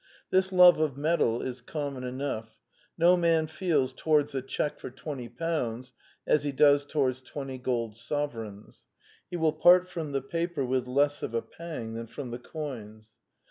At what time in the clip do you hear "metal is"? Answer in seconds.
0.97-1.61